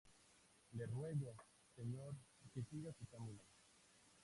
[0.73, 1.35] le ruego,
[1.75, 2.15] señor,
[2.55, 3.43] que siga su camino.